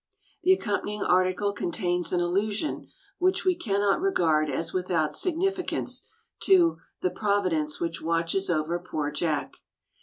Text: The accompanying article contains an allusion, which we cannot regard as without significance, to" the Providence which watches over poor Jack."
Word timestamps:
The 0.41 0.51
accompanying 0.53 1.03
article 1.03 1.53
contains 1.53 2.11
an 2.11 2.19
allusion, 2.21 2.87
which 3.19 3.45
we 3.45 3.53
cannot 3.53 4.01
regard 4.01 4.49
as 4.49 4.73
without 4.73 5.13
significance, 5.13 6.07
to" 6.39 6.79
the 7.03 7.11
Providence 7.11 7.79
which 7.79 8.01
watches 8.01 8.49
over 8.49 8.79
poor 8.79 9.11
Jack." 9.11 9.57